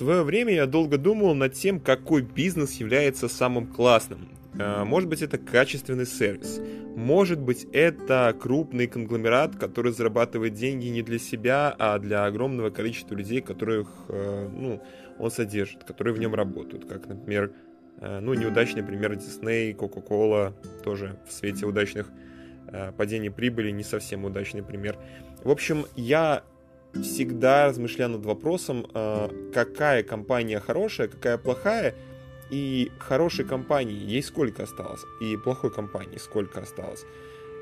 [0.00, 4.30] свое время я долго думал над тем, какой бизнес является самым классным.
[4.54, 6.58] Э, может быть, это качественный сервис.
[6.96, 13.14] Может быть, это крупный конгломерат, который зарабатывает деньги не для себя, а для огромного количества
[13.14, 14.82] людей, которых э, ну,
[15.18, 16.86] он содержит, которые в нем работают.
[16.86, 17.52] Как, например,
[18.00, 22.06] э, ну, неудачный пример Disney, Coca-Cola, тоже в свете удачных
[22.96, 24.96] падений прибыли, не совсем удачный пример.
[25.42, 26.44] В общем, я
[26.94, 28.86] всегда размышляю над вопросом,
[29.54, 31.94] какая компания хорошая, какая плохая,
[32.50, 37.04] и хорошей компании есть сколько осталось, и плохой компании сколько осталось.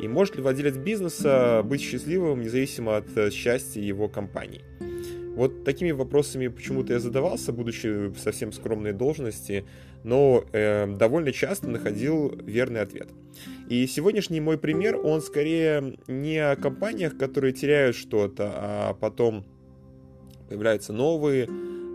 [0.00, 4.62] И может ли владелец бизнеса быть счастливым, независимо от э, счастья его компании?
[5.34, 9.64] Вот такими вопросами почему-то я задавался, будучи в совсем скромной должности,
[10.04, 13.08] но э, довольно часто находил верный ответ.
[13.68, 19.44] И сегодняшний мой пример, он скорее не о компаниях, которые теряют что-то, а потом
[20.48, 21.48] появляются новые,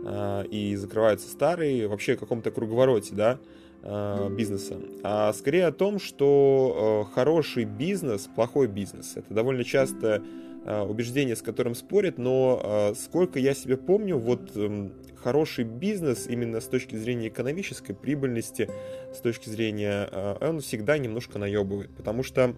[0.05, 3.39] а, и закрываются старые, вообще в каком-то круговороте, да,
[3.83, 9.13] а, бизнеса, а скорее о том, что а, хороший бизнес, плохой бизнес.
[9.15, 10.21] Это довольно часто
[10.65, 16.65] убеждение, с которым спорят, но сколько я себе помню, вот эм, хороший бизнес именно с
[16.65, 18.69] точки зрения экономической прибыльности,
[19.13, 20.07] с точки зрения,
[20.39, 22.55] он всегда немножко наебывает, потому что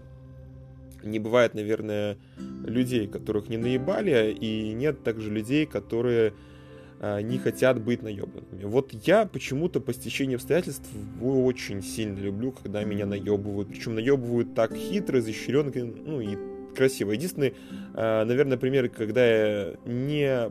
[1.04, 2.16] не бывает, наверное,
[2.64, 6.34] людей, которых не наебали, и нет также людей, которые
[7.00, 8.64] а, не хотят быть наебанными.
[8.64, 10.88] Вот я почему-то по стечению обстоятельств
[11.20, 13.68] очень сильно люблю, когда меня наебывают.
[13.68, 16.36] Причем наебывают так хитро, изощренно, ну и
[16.74, 17.12] красиво.
[17.12, 17.54] Единственный,
[17.94, 20.50] а, наверное, пример, когда я не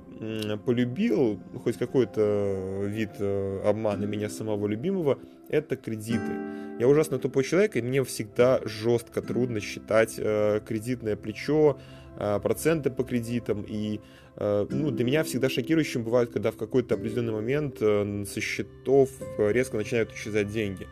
[0.66, 6.32] полюбил хоть какой-то вид э, обмана меня самого любимого, это кредиты.
[6.80, 11.78] Я ужасно тупой человек, и мне всегда жестко трудно считать э, кредитное плечо,
[12.18, 13.66] проценты по кредитам.
[13.68, 14.00] И
[14.36, 19.10] а, ну, для меня всегда шокирующим бывает, когда в какой-то определенный момент э, со счетов
[19.38, 20.88] резко начинают исчезать деньги.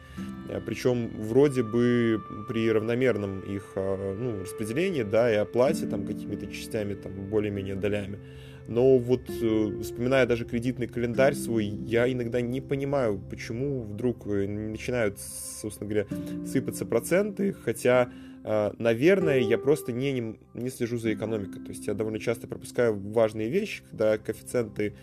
[0.65, 7.13] Причем вроде бы при равномерном их ну, распределении, да, и оплате там какими-то частями, там
[7.29, 8.19] более-менее долями.
[8.67, 14.47] Но вот э, вспоминая даже кредитный календарь свой, я иногда не понимаю, почему вдруг э,
[14.47, 16.07] начинают, собственно говоря,
[16.45, 18.09] сыпаться проценты, хотя
[18.43, 21.61] наверное, я просто не, не, слежу за экономикой.
[21.63, 24.95] То есть я довольно часто пропускаю важные вещи, когда коэффициенты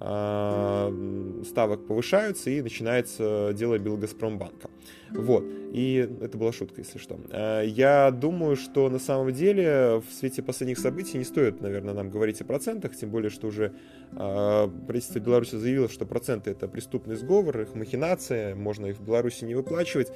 [0.00, 4.70] э, ставок повышаются и начинается дело Белгазпромбанка.
[5.10, 5.44] Вот.
[5.72, 7.18] И это была шутка, если что.
[7.30, 12.10] А, я думаю, что на самом деле в свете последних событий не стоит, наверное, нам
[12.10, 13.72] говорить о процентах, тем более, что уже
[14.12, 19.54] правительство Беларуси заявило, что проценты это преступный сговор, их махинация, можно их в Беларуси не
[19.54, 20.12] выплачивать.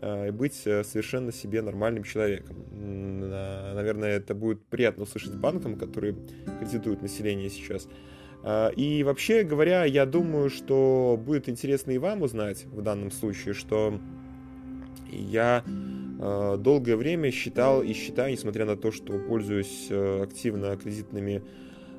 [0.00, 2.56] Э, и быть э, совершенно себе нормальным человеком.
[2.70, 6.14] Наверное, это будет приятно услышать банкам, которые
[6.60, 7.88] кредитуют население сейчас.
[8.42, 13.54] Э, и вообще говоря, я думаю, что будет интересно и вам узнать в данном случае,
[13.54, 13.98] что
[15.10, 15.64] я
[16.18, 21.42] долгое время считал и считаю, несмотря на то, что пользуюсь активно кредитными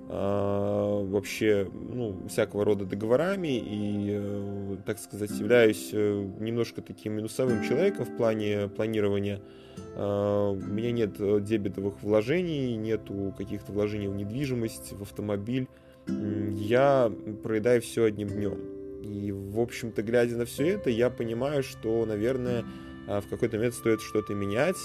[0.10, 8.06] вообще ну, всякого рода договорами и, э, так сказать, являюсь э, немножко таким минусовым человеком
[8.06, 9.42] в плане планирования.
[9.96, 15.68] У меня нет дебетовых вложений, нету каких-то вложений в недвижимость, в автомобиль.
[16.08, 17.12] Я
[17.44, 18.58] проедаю все одним днем.
[19.04, 22.66] И, в общем-то, глядя на все это, я понимаю, что, наверное,
[23.06, 24.78] в какой-то момент стоит что-то менять.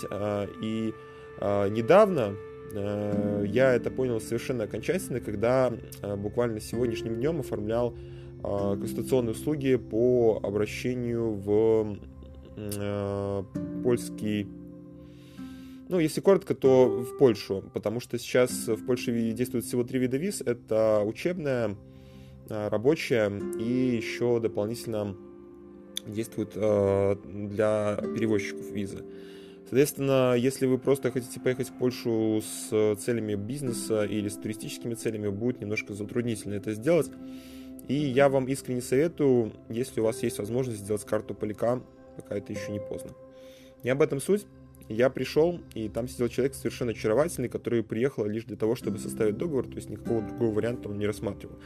[0.60, 0.93] И
[1.41, 5.72] недавно, Э, я это понял совершенно окончательно, когда
[6.03, 11.97] э, буквально сегодняшним днем оформлял э, консультационные услуги по обращению в
[13.83, 14.47] польский
[15.88, 20.16] ну, если коротко, то в Польшу, потому что сейчас в Польше действует всего три вида
[20.16, 20.41] виз.
[20.41, 21.77] Это учебная,
[22.49, 25.16] рабочая и еще дополнительно
[26.06, 29.04] действует для перевозчиков визы.
[29.62, 35.28] Соответственно, если вы просто хотите поехать в Польшу с целями бизнеса или с туристическими целями,
[35.28, 37.10] будет немножко затруднительно это сделать.
[37.88, 41.80] И я вам искренне советую, если у вас есть возможность сделать карту поляка,
[42.16, 43.12] пока это еще не поздно.
[43.82, 44.47] Не об этом суть.
[44.88, 49.38] Я пришел, и там сидел человек совершенно очаровательный, который приехал лишь для того, чтобы составить
[49.38, 51.56] договор, то есть никакого другого варианта он не рассматривал.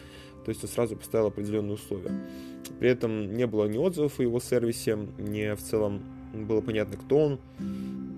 [0.44, 2.12] То есть он сразу поставил определенные условия.
[2.78, 6.02] При этом не было ни отзывов о его сервисе, ни в целом
[6.34, 7.40] было понятно, кто он.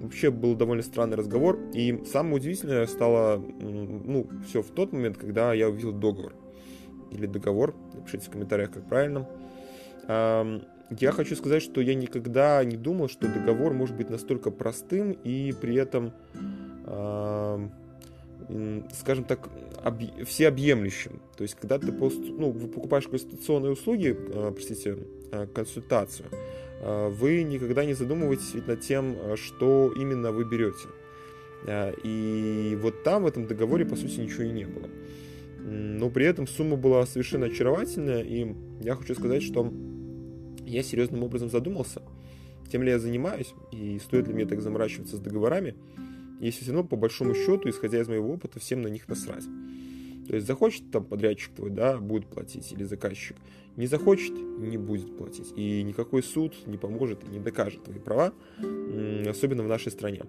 [0.08, 1.58] Вообще был довольно странный разговор.
[1.74, 6.32] И самое удивительное стало, ну, все в тот момент, когда я увидел договор.
[7.10, 9.28] Или договор, напишите в комментариях, как правильно.
[10.08, 15.52] Я хочу сказать, что я никогда не думал, что договор может быть настолько простым и
[15.60, 16.14] при этом
[18.94, 19.50] скажем так,
[19.84, 20.24] объ...
[20.24, 21.20] всеобъемлющим.
[21.36, 24.96] То есть, когда ты просто, ну, вы покупаешь консультационные услуги, э, простите,
[25.30, 26.30] э, консультацию,
[26.80, 30.88] вы никогда не задумываетесь ведь над тем, что именно вы берете.
[32.04, 34.88] И вот там, в этом договоре, по сути, ничего и не было.
[35.60, 39.72] Но при этом сумма была совершенно очаровательная, и я хочу сказать, что
[40.64, 42.00] я серьезным образом задумался,
[42.70, 45.74] тем ли я занимаюсь, и стоит ли мне так заморачиваться с договорами,
[46.40, 49.44] если все равно, по большому счету, исходя из моего опыта, всем на них насрать.
[50.28, 53.36] То есть захочет там подрядчик твой, да, будет платить, или заказчик.
[53.76, 55.52] Не захочет, не будет платить.
[55.56, 58.32] И никакой суд не поможет и не докажет твои права,
[59.26, 60.22] особенно в нашей стране.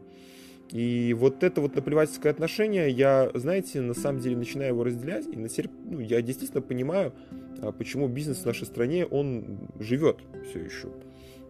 [0.72, 5.36] И вот это вот наплевательское отношение, я, знаете, на самом деле начинаю его разделять, и
[5.36, 5.68] на сер...
[5.84, 7.12] ну, я действительно понимаю,
[7.60, 10.90] а, почему бизнес в нашей стране, он живет все еще.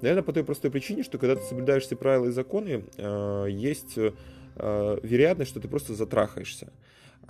[0.01, 3.97] Наверное, по той простой причине, что когда ты соблюдаешь все правила и законы, а, есть
[4.59, 6.71] Э, вероятность, что ты просто затрахаешься.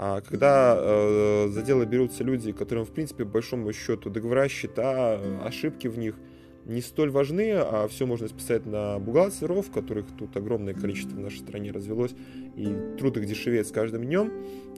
[0.02, 5.20] А когда э, за дело берутся люди, которым, в принципе, по большому счету договора, счета,
[5.44, 6.16] ошибки в них
[6.64, 11.40] не столь важны, а все можно списать на бухгалтеров, которых тут огромное количество в нашей
[11.40, 12.16] стране развелось,
[12.56, 14.32] и труд их дешевеет с каждым днем,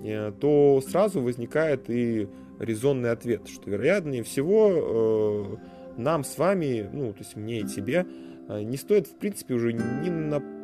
[0.03, 2.27] э, то сразу возникает и
[2.57, 5.59] резонный ответ, что вероятнее всего
[5.97, 8.07] э, нам с вами, ну, то есть мне и тебе,
[8.50, 10.60] э, не стоит, в принципе, уже ни на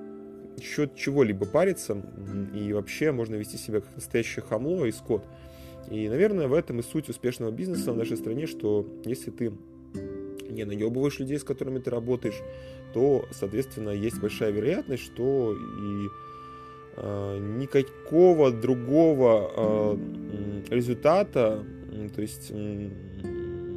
[0.61, 2.01] счет чего-либо париться,
[2.53, 5.25] и вообще можно вести себя как настоящее хамло и скот.
[5.89, 9.53] И, наверное, в этом и суть успешного бизнеса в нашей стране, что если ты
[10.49, 12.41] не наебываешь людей, с которыми ты работаешь,
[12.93, 16.07] то, соответственно, есть большая вероятность, что и
[16.97, 19.97] э, никакого другого э,
[20.69, 21.63] результата,
[22.15, 22.89] то есть э,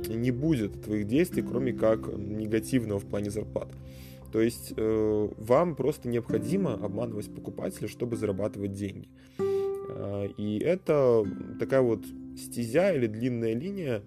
[0.09, 3.69] не будет твоих действий, кроме как негативного в плане зарплат.
[4.33, 9.09] То есть э, вам просто необходимо обманывать покупателя, чтобы зарабатывать деньги.
[9.39, 11.25] Э, и это
[11.59, 12.05] такая вот
[12.39, 14.03] стезя или длинная линия,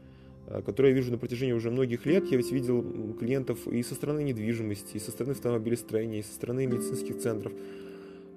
[0.47, 2.25] э, которую я вижу на протяжении уже многих лет.
[2.31, 6.67] Я ведь видел клиентов и со стороны недвижимости, и со стороны автомобилестроения, и со стороны
[6.67, 7.51] медицинских центров.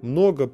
[0.01, 0.51] Много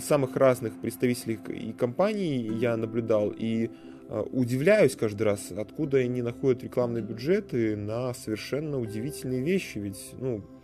[0.00, 3.70] самых разных представителей и компаний я наблюдал, и
[4.08, 9.78] удивляюсь каждый раз, откуда они находят рекламные бюджеты на совершенно удивительные вещи.
[9.78, 10.57] Ведь, ну, э,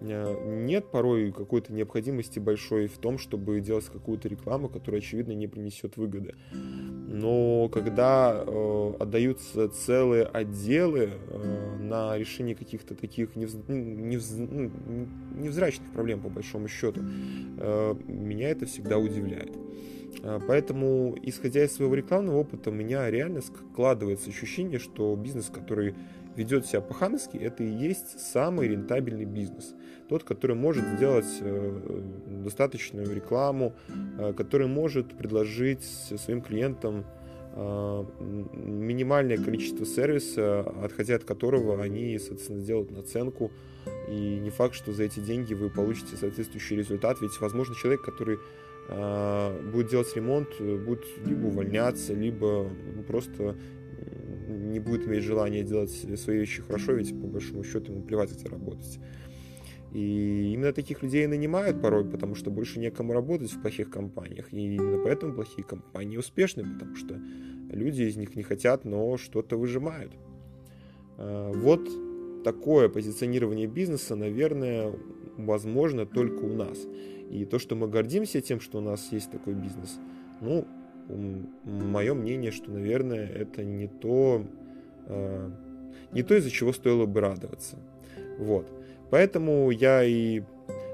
[0.00, 5.96] нет порой какой-то необходимости большой в том, чтобы делать какую-то рекламу, которая, очевидно, не принесет
[5.96, 6.34] выгоды.
[6.52, 13.56] Но когда э, отдаются целые отделы э, на решение каких-то таких невз...
[13.68, 14.32] Ну, невз...
[14.36, 14.70] Ну,
[15.34, 17.00] невзрачных проблем, по большому счету,
[17.58, 19.56] э, меня это всегда удивляет.
[20.22, 25.94] А, поэтому, исходя из своего рекламного опыта, у меня реально складывается ощущение, что бизнес, который
[26.36, 29.74] ведет себя по-хамски, это и есть самый рентабельный бизнес.
[30.08, 32.00] Тот, который может сделать э,
[32.44, 33.74] достаточную рекламу,
[34.18, 37.04] э, который может предложить своим клиентам
[37.54, 38.04] э,
[38.54, 43.50] минимальное количество сервиса, отходя от которого они, соответственно, сделают наценку.
[44.08, 48.38] И не факт, что за эти деньги вы получите соответствующий результат, ведь, возможно, человек, который
[49.72, 52.70] будет делать ремонт, будет либо увольняться, либо
[53.08, 53.56] просто
[54.46, 58.48] не будет иметь желания делать свои вещи хорошо, ведь по большому счету ему плевать, где
[58.48, 58.98] работать.
[59.92, 64.52] И именно таких людей нанимают порой, потому что больше некому работать в плохих компаниях.
[64.52, 67.18] И именно поэтому плохие компании успешны, потому что
[67.70, 70.12] люди из них не хотят, но что-то выжимают.
[71.16, 71.88] А, вот
[72.44, 74.92] такое позиционирование бизнеса, наверное,
[75.36, 76.78] возможно только у нас.
[77.30, 79.98] И то, что мы гордимся тем, что у нас есть такой бизнес,
[80.40, 80.66] ну,
[81.08, 84.44] мое мнение, что, наверное, это не то,
[85.06, 85.50] э,
[86.12, 87.78] не то, из-за чего стоило бы радоваться.
[88.38, 88.66] Вот.
[89.10, 90.42] Поэтому я и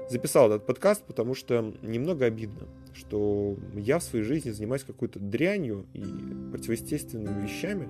[0.09, 5.85] записал этот подкаст, потому что немного обидно, что я в своей жизни занимаюсь какой-то дрянью
[5.93, 6.03] и
[6.51, 7.87] противоестественными вещами,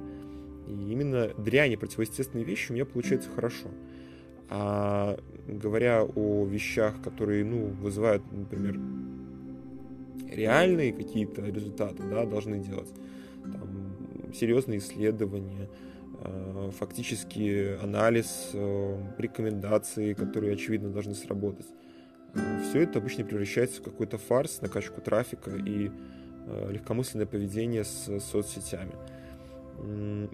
[0.67, 3.67] и именно дрянь и противоестественные вещи у меня получаются хорошо.
[4.49, 8.79] А говоря о вещах, которые, ну, вызывают, например,
[10.29, 12.89] реальные какие-то результаты, да, должны делать,
[13.43, 15.69] там, серьезные исследования,
[16.23, 21.67] э, фактически анализ, э, рекомендации, которые, очевидно, должны сработать.
[22.33, 25.91] Э, Все это обычно превращается в какой-то фарс, накачку трафика и
[26.71, 28.91] легкомысленное поведение с соцсетями.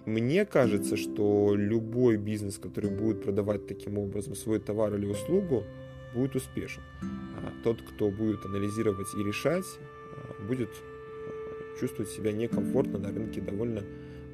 [0.06, 5.64] Мне кажется, что любой бизнес, который будет продавать таким образом свой товар или услугу,
[6.14, 6.82] будет успешен.
[7.02, 9.64] А тот, кто будет анализировать и решать,
[10.12, 13.82] а, будет а, чувствовать себя некомфортно на рынке, довольно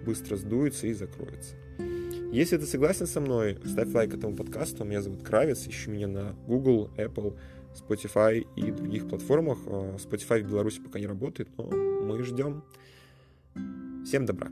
[0.04, 1.56] быстро сдуется и закроется.
[2.32, 4.84] Если ты согласен со мной, ставь лайк этому подкасту.
[4.84, 5.66] Меня зовут Кравец.
[5.66, 7.36] Ищи меня на Google, Apple,
[7.74, 9.58] Spotify и других платформах.
[9.58, 12.64] Spotify в Беларуси пока не работает, но мы ждем.
[14.04, 14.50] Всем добра.